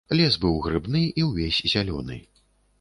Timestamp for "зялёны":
1.77-2.21